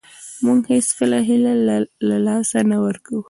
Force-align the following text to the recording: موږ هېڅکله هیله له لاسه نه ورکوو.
موږ 0.45 0.59
هېڅکله 0.73 1.17
هیله 1.27 1.53
له 2.09 2.17
لاسه 2.25 2.59
نه 2.69 2.77
ورکوو. 2.85 3.19